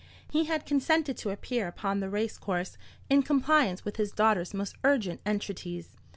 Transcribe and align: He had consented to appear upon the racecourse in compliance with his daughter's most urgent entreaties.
He 0.31 0.45
had 0.45 0.65
consented 0.65 1.15
to 1.17 1.29
appear 1.29 1.67
upon 1.67 1.99
the 1.99 2.09
racecourse 2.09 2.75
in 3.07 3.21
compliance 3.21 3.85
with 3.85 3.97
his 3.97 4.11
daughter's 4.11 4.51
most 4.51 4.75
urgent 4.83 5.21
entreaties. 5.27 5.95